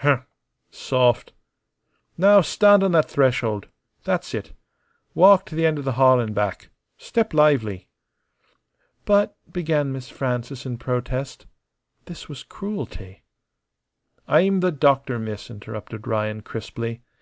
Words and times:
Humph. 0.00 0.26
Soft. 0.70 1.32
Now 2.18 2.42
stand 2.42 2.82
on 2.84 2.92
that 2.92 3.08
threshold. 3.10 3.68
That's 4.04 4.34
it. 4.34 4.52
Walk 5.14 5.46
t' 5.46 5.56
the' 5.56 5.64
end 5.64 5.78
o' 5.78 5.82
the 5.82 5.92
hall 5.92 6.20
an' 6.20 6.34
back. 6.34 6.68
Step 6.98 7.32
lively." 7.32 7.88
"But," 9.06 9.34
began 9.50 9.90
Miss 9.90 10.10
Frances 10.10 10.66
in 10.66 10.76
protest. 10.76 11.46
This 12.04 12.28
was 12.28 12.42
cruelty. 12.42 13.22
"I'm 14.26 14.60
the 14.60 14.72
doctor, 14.72 15.18
miss," 15.18 15.48
interrupted 15.50 16.06
Ryan, 16.06 16.42
crisply. 16.42 17.00